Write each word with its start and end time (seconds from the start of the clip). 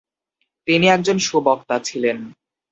তিনি 0.67 0.85
একজন 0.87 1.17
সুবক্তা 1.19 1.75
ছিলেন। 1.79 2.17